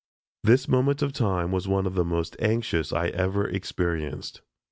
This 0.43 0.67
moment 0.67 1.03
of 1.03 1.13
time 1.13 1.51
was 1.51 1.67
one 1.67 1.85
of 1.85 1.93
the 1.93 2.03
most 2.03 2.35
anxious 2.39 2.91
I 2.91 3.09
ever 3.09 3.47
experienced. 3.47 4.41